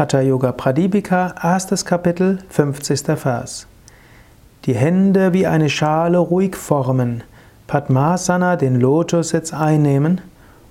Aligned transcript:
Hatha 0.00 0.22
Yoga 0.22 0.52
Pradipika, 0.52 1.34
erstes 1.42 1.84
Kapitel, 1.84 2.38
50. 2.48 3.18
Vers. 3.18 3.66
Die 4.64 4.74
Hände 4.74 5.34
wie 5.34 5.46
eine 5.46 5.68
Schale 5.68 6.16
ruhig 6.16 6.56
formen, 6.56 7.22
Padmasana 7.66 8.56
den 8.56 8.80
Lotussitz 8.80 9.52
einnehmen 9.52 10.22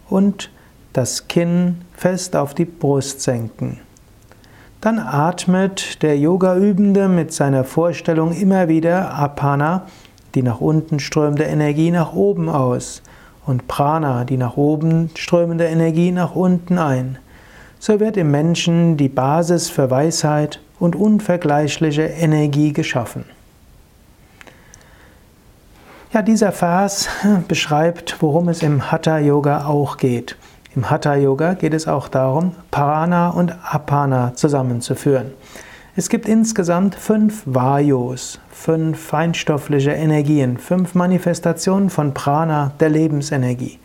und 0.10 0.50
das 0.94 1.28
Kinn 1.28 1.82
fest 1.94 2.36
auf 2.36 2.56
die 2.56 2.66
Brust 2.66 3.22
senken. 3.22 3.80
Dann 4.82 4.98
atmet 4.98 6.02
der 6.02 6.18
Yoga-Übende 6.18 7.08
mit 7.08 7.32
seiner 7.32 7.66
Vorstellung 7.66 8.34
immer 8.34 8.68
wieder 8.68 9.14
Apana, 9.14 9.86
die 10.34 10.42
nach 10.42 10.60
unten 10.60 11.00
strömende 11.00 11.44
Energie 11.44 11.92
nach 11.92 12.14
oben 12.14 12.50
aus 12.50 13.04
und 13.46 13.68
Prana, 13.68 14.26
die 14.26 14.38
nach 14.38 14.58
oben 14.58 15.12
strömende 15.14 15.66
Energie 15.66 16.12
nach 16.12 16.34
unten 16.34 16.80
ein 16.80 17.20
so 17.80 18.00
wird 18.00 18.18
im 18.18 18.30
Menschen 18.30 18.98
die 18.98 19.10
Basis 19.10 19.70
für 19.70 19.90
Weisheit 19.90 20.60
und 20.80 20.96
unvergleichliche 20.96 22.04
Energie 22.04 22.74
geschaffen. 22.74 23.26
Ja, 26.12 26.22
dieser 26.22 26.52
Vers 26.52 27.08
beschreibt, 27.48 28.18
worum 28.20 28.50
es 28.50 28.64
im 28.64 28.92
Hatha 28.92 29.20
Yoga 29.20 29.66
auch 29.66 29.98
geht. 29.98 30.36
Im 30.76 30.90
Hatha 30.90 31.16
Yoga 31.16 31.54
geht 31.54 31.74
es 31.74 31.88
auch 31.88 32.08
darum, 32.08 32.54
Prana 32.72 33.30
und 33.30 33.56
Apana 33.64 34.34
zusammenzuführen. 34.36 35.32
Es 35.96 36.10
gibt 36.10 36.28
insgesamt 36.28 36.96
fünf 36.96 37.44
Vayus, 37.46 38.40
fünf 38.52 39.00
feinstoffliche 39.00 39.92
Energien, 39.92 40.58
fünf 40.58 40.96
Manifestationen 40.96 41.90
von 41.90 42.14
Prana, 42.14 42.72
der 42.80 42.90
Lebensenergie. 42.90 43.80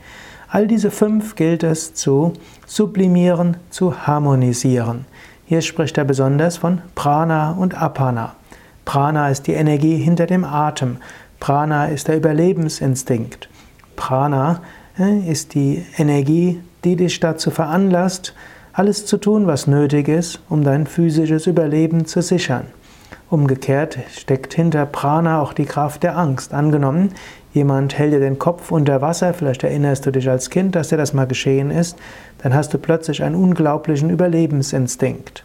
All 0.55 0.69
diese 0.69 0.93
fünf 0.93 1.35
gilt 1.35 1.65
es 1.65 1.95
zu 1.95 2.33
sublimieren, 2.65 3.57
zu 3.71 4.07
harmonisieren. 4.07 5.05
Hier 5.47 5.63
spricht 5.63 5.99
er 5.99 6.05
besonders 6.05 6.59
von 6.59 6.81
Prana 6.95 7.51
und 7.51 7.75
Apana. 7.75 8.37
Prana 8.85 9.31
ist 9.31 9.49
die 9.49 9.55
Energie 9.55 9.97
hinter 9.97 10.27
dem 10.27 10.45
Atem. 10.45 10.99
Prana 11.41 11.87
ist 11.87 12.07
der 12.07 12.19
Überlebensinstinkt. 12.19 13.49
Prana 13.97 14.61
äh, 14.97 15.29
ist 15.29 15.55
die 15.55 15.85
Energie, 15.99 16.61
die 16.85 16.95
dich 16.95 17.19
dazu 17.19 17.51
veranlasst, 17.51 18.33
alles 18.73 19.07
zu 19.07 19.17
tun, 19.17 19.49
was 19.49 19.67
nötig 19.67 20.07
ist, 20.07 20.41
um 20.49 20.63
dein 20.63 20.87
physisches 20.87 21.49
Überleben 21.49 22.07
zu 22.07 22.23
sichern. 22.23 22.69
Umgekehrt 23.31 23.99
steckt 24.15 24.55
hinter 24.55 24.87
Prana 24.87 25.41
auch 25.41 25.53
die 25.55 25.65
Kraft 25.65 26.03
der 26.03 26.17
Angst. 26.17 26.53
Angenommen, 26.53 27.15
jemand 27.53 27.99
hält 27.99 28.13
dir 28.13 28.21
den 28.21 28.39
Kopf 28.39 28.71
unter 28.71 29.01
Wasser, 29.01 29.33
vielleicht 29.33 29.65
erinnerst 29.65 30.07
du 30.07 30.11
dich 30.11 30.29
als 30.29 30.51
Kind, 30.51 30.75
dass 30.75 30.89
dir 30.89 30.99
das 30.99 31.15
mal 31.15 31.27
geschehen 31.27 31.71
ist, 31.71 31.97
dann 32.39 32.55
hast 32.55 32.75
du 32.75 32.79
plötzlich 32.79 33.23
einen 33.23 33.35
unglaublichen 33.35 34.11
Überlebensinstinkt. 34.11 35.45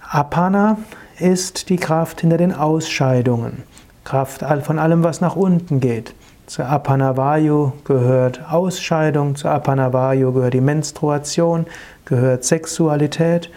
Apana 0.00 0.78
ist 1.20 1.68
die 1.68 1.76
Kraft 1.76 2.22
hinter 2.22 2.36
den 2.36 2.52
Ausscheidungen, 2.52 3.62
Kraft 4.04 4.44
von 4.62 4.78
allem, 4.78 5.04
was 5.04 5.20
nach 5.20 5.36
unten 5.36 5.78
geht. 5.78 6.14
Zu 6.46 6.64
Apanavayu 6.64 7.72
gehört 7.84 8.40
Ausscheidung, 8.50 9.36
zu 9.36 9.48
Apanavayu 9.48 10.32
gehört 10.32 10.54
die 10.54 10.60
Menstruation, 10.60 11.66
gehört 12.06 12.42
Sexualität, 12.42 13.50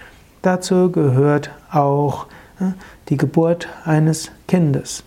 dazu 0.44 0.92
gehört 0.92 1.50
auch 1.72 2.28
die 3.10 3.18
Geburt 3.18 3.68
eines 3.86 4.32
Kindes. 4.48 5.04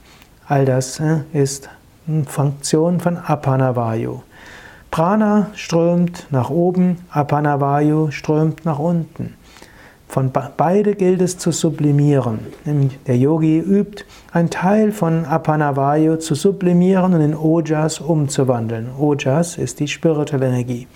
All 0.48 0.64
das 0.64 1.00
ist 1.33 1.69
Funktion 2.27 3.00
von 3.00 3.16
Apanavayu. 3.16 4.22
Prana 4.91 5.48
strömt 5.55 6.27
nach 6.30 6.50
oben, 6.50 6.98
Apanavayu 7.11 8.11
strömt 8.11 8.64
nach 8.64 8.78
unten. 8.78 9.34
Von 10.08 10.30
beide 10.56 10.94
gilt 10.94 11.20
es 11.20 11.36
zu 11.36 11.50
sublimieren. 11.50 12.39
Der 13.06 13.19
Yogi 13.19 13.58
übt, 13.58 14.05
einen 14.33 14.50
Teil 14.50 14.92
von 14.92 15.24
Apanavayu 15.24 16.17
zu 16.17 16.34
sublimieren 16.34 17.12
und 17.12 17.20
in 17.20 17.35
Ojas 17.35 18.01
umzuwandeln. 18.01 18.89
Ojas 18.98 19.58
ist 19.58 19.80
die 19.80 19.89
spirituelle 19.89 20.46
Energie. 20.46 20.86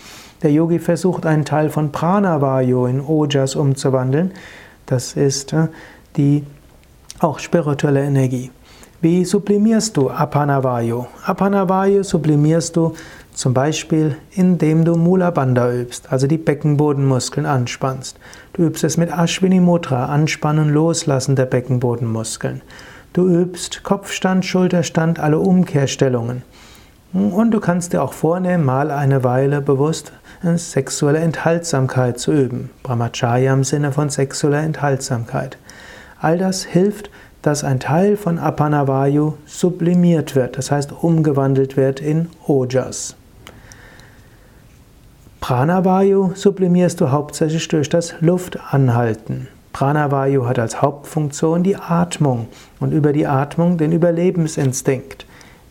Der 0.43 0.53
Yogi 0.53 0.78
versucht, 0.78 1.27
einen 1.27 1.44
Teil 1.44 1.71
von 1.71 1.93
Pranavayu 1.93 2.87
in 2.87 3.00
Ojas 3.00 3.56
umzuwandeln. 3.56 4.31
Das 4.87 5.15
ist 5.15 5.55
die 6.16 6.44
auch 7.21 7.38
spirituelle 7.38 8.04
Energie. 8.04 8.50
Wie 9.00 9.25
sublimierst 9.25 9.97
du 9.97 10.10
Apanavayu? 10.10 11.06
Apanavayu 11.25 12.03
sublimierst 12.03 12.76
du 12.76 12.94
zum 13.32 13.54
Beispiel, 13.54 14.16
indem 14.32 14.84
du 14.84 14.97
Mula 14.97 15.31
Bandha 15.31 15.72
übst, 15.72 16.12
also 16.12 16.26
die 16.26 16.37
Beckenbodenmuskeln 16.37 17.47
anspannst. 17.47 18.19
Du 18.53 18.65
übst 18.65 18.84
es 18.84 18.97
mit 18.97 19.10
Ashwini 19.10 19.60
Mudra, 19.60 20.06
Anspannen, 20.06 20.69
Loslassen 20.71 21.37
der 21.37 21.47
Beckenbodenmuskeln. 21.47 22.60
Du 23.12 23.27
übst 23.27 23.82
Kopfstand, 23.82 24.44
Schulterstand, 24.44 25.19
alle 25.19 25.38
Umkehrstellungen. 25.38 26.42
Und 27.12 27.50
du 27.50 27.60
kannst 27.60 27.92
dir 27.92 28.03
auch 28.03 28.12
vornehmen, 28.12 28.65
mal 28.65 28.91
eine 28.91 29.25
Weile 29.25 29.60
bewusst 29.60 30.12
sexuelle 30.42 31.19
Enthaltsamkeit 31.19 32.19
zu 32.19 32.32
üben. 32.32 32.71
Brahmacharya 32.82 33.53
im 33.53 33.65
Sinne 33.65 33.92
von 33.92 34.10
sexueller 34.10 34.62
Enthaltsamkeit. 34.62 35.59
All 36.21 36.39
das 36.39 36.65
hilft, 36.65 37.11
dass 37.43 37.65
ein 37.65 37.81
Teil 37.81 38.17
von 38.17 38.39
Apanavayu 38.39 39.35
sublimiert 39.47 40.37
wird, 40.37 40.59
das 40.59 40.71
heißt 40.71 40.93
umgewandelt 40.93 41.77
wird 41.77 42.01
in 42.01 42.29
Ojas. 42.47 43.17
Pranavayu 45.41 46.33
sublimierst 46.35 47.01
du 47.01 47.11
hauptsächlich 47.11 47.67
durch 47.69 47.89
das 47.89 48.15
Luftanhalten. 48.21 49.49
Pranavayu 49.73 50.47
hat 50.47 50.59
als 50.59 50.83
Hauptfunktion 50.83 51.63
die 51.63 51.77
Atmung 51.77 52.49
und 52.79 52.93
über 52.93 53.13
die 53.15 53.27
Atmung 53.27 53.79
den 53.79 53.93
Überlebensinstinkt. 53.93 55.25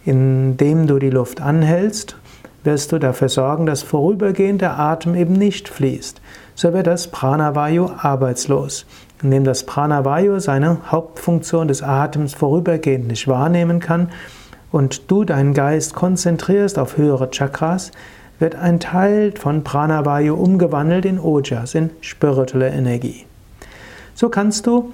Indem 0.06 0.88
du 0.88 0.98
die 0.98 1.12
Luft 1.12 1.42
anhältst, 1.42 2.16
wirst 2.64 2.92
du 2.92 3.00
dafür 3.00 3.30
sorgen, 3.30 3.66
dass 3.66 3.84
vorübergehend 3.84 4.62
der 4.62 4.80
Atem 4.80 5.16
eben 5.16 5.34
nicht 5.34 5.70
fließt. 5.70 6.22
So 6.56 6.74
wird 6.74 6.88
das 6.88 7.08
Pranavayu 7.08 7.90
arbeitslos 7.98 8.86
indem 9.22 9.44
das 9.44 9.64
Pranavayu 9.64 10.40
seine 10.40 10.78
Hauptfunktion 10.92 11.68
des 11.68 11.84
Atems 11.84 12.34
vorübergehend 12.34 13.08
nicht 13.08 13.28
wahrnehmen 13.28 13.80
kann 13.80 14.10
und 14.72 15.12
du 15.12 15.24
deinen 15.24 15.54
Geist 15.54 15.94
konzentrierst 15.94 16.80
auf 16.80 16.98
höhere 16.98 17.30
Chakras, 17.32 17.92
wird 18.40 18.56
ein 18.56 18.80
Teil 18.80 19.34
von 19.34 19.64
Pranavayu 19.64 20.36
umgewandelt 20.36 21.06
in 21.06 21.20
Ojas, 21.20 21.76
in 21.76 21.90
spirituelle 22.02 22.70
Energie. 22.70 23.26
So 24.16 24.30
kannst 24.30 24.68
du 24.68 24.94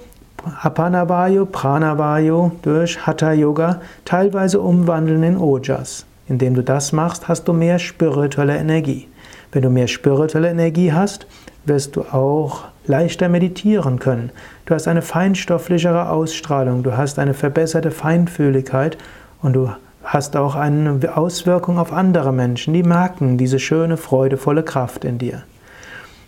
Apanavayu, 0.61 1.45
Pranavayu 1.45 2.51
durch 2.61 3.05
Hatha 3.05 3.33
Yoga 3.33 3.81
teilweise 4.03 4.59
umwandeln 4.59 5.23
in 5.23 5.37
Ojas. 5.37 6.05
Indem 6.27 6.55
du 6.55 6.63
das 6.63 6.91
machst, 6.91 7.27
hast 7.27 7.47
du 7.47 7.53
mehr 7.53 7.79
spirituelle 7.79 8.57
Energie. 8.57 9.07
Wenn 9.51 9.61
du 9.61 9.69
mehr 9.69 9.87
spirituelle 9.87 10.49
Energie 10.49 10.91
hast, 10.91 11.27
wirst 11.65 11.95
du 11.95 12.01
auch 12.01 12.65
leichter 12.87 13.29
meditieren 13.29 13.99
können. 13.99 14.31
Du 14.65 14.73
hast 14.73 14.87
eine 14.87 15.01
feinstofflichere 15.01 16.09
Ausstrahlung, 16.09 16.83
du 16.83 16.97
hast 16.97 17.19
eine 17.19 17.33
verbesserte 17.33 17.91
Feinfühligkeit 17.91 18.97
und 19.41 19.53
du 19.53 19.69
hast 20.03 20.35
auch 20.35 20.55
eine 20.55 20.99
Auswirkung 21.15 21.79
auf 21.79 21.91
andere 21.91 22.31
Menschen, 22.31 22.73
die 22.73 22.83
merken 22.83 23.37
diese 23.37 23.59
schöne, 23.59 23.97
freudevolle 23.97 24.63
Kraft 24.63 25.03
in 25.03 25.17
dir. 25.17 25.43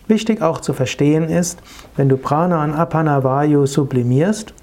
Wichtig 0.08 0.42
auch 0.42 0.60
zu 0.60 0.72
verstehen 0.72 1.28
ist, 1.28 1.60
wenn 1.96 2.08
du 2.08 2.16
Prana 2.16 2.64
und 2.64 2.72
Apana 2.72 3.22
Vayu 3.22 3.66
sublimierst, 3.66 4.54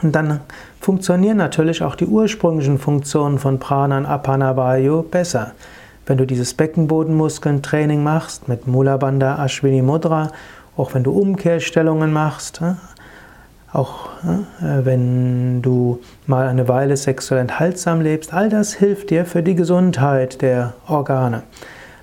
dann 0.00 0.40
funktionieren 0.80 1.36
natürlich 1.36 1.82
auch 1.82 1.94
die 1.94 2.06
ursprünglichen 2.06 2.78
Funktionen 2.78 3.38
von 3.38 3.58
Prana 3.58 3.98
und 3.98 4.06
Apana 4.06 4.56
Vayu 4.56 5.02
besser. 5.02 5.52
Wenn 6.06 6.18
du 6.18 6.26
dieses 6.26 6.54
Beckenbodenmuskeln-Training 6.54 8.02
machst 8.02 8.48
mit 8.48 8.66
Mula 8.66 8.96
Bandha 8.96 9.44
Ashwini 9.44 9.82
Mudra 9.82 10.30
auch 10.76 10.94
wenn 10.94 11.04
du 11.04 11.12
Umkehrstellungen 11.12 12.12
machst, 12.12 12.60
auch 13.72 14.08
äh, 14.22 14.84
wenn 14.84 15.62
du 15.62 16.00
mal 16.26 16.48
eine 16.48 16.68
Weile 16.68 16.96
sexuell 16.96 17.40
enthaltsam 17.40 18.00
lebst, 18.00 18.32
all 18.34 18.48
das 18.48 18.74
hilft 18.74 19.10
dir 19.10 19.24
für 19.24 19.42
die 19.42 19.54
Gesundheit 19.54 20.42
der 20.42 20.74
Organe. 20.86 21.42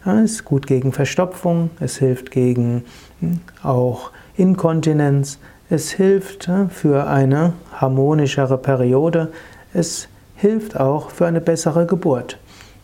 Es 0.06 0.32
ist 0.32 0.46
gut 0.46 0.66
gegen 0.66 0.92
Verstopfung, 0.94 1.70
es 1.80 1.98
hilft 1.98 2.32
gegen 2.32 2.86
hm, 3.20 3.42
auch 3.64 4.12
Inkontinenz, 4.38 5.40
es 5.70 5.92
hilft 5.92 6.50
für 6.70 7.08
eine 7.08 7.54
harmonischere 7.74 8.58
Periode, 8.58 9.30
es 9.74 10.08
hilft 10.36 10.80
auch 10.80 11.12
für 11.12 11.28
eine 11.28 11.42
bessere 11.42 11.86
Geburt. 11.86 12.40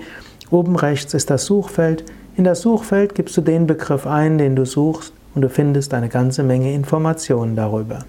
Oben 0.51 0.75
rechts 0.75 1.15
ist 1.15 1.31
das 1.31 1.45
Suchfeld. 1.45 2.05
In 2.37 2.43
das 2.43 2.63
Suchfeld 2.63 3.15
gibst 3.15 3.37
du 3.37 3.41
den 3.41 3.69
Begriff 3.69 4.05
ein, 4.05 4.39
den 4.39 4.57
du 4.57 4.67
suchst, 4.67 5.13
und 5.37 5.43
du 5.43 5.49
findest 5.49 5.95
eine 5.95 6.09
ganze 6.09 6.43
Menge 6.43 6.75
Informationen 6.75 7.55
darüber. 7.55 8.01